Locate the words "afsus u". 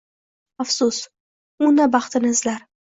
0.65-1.71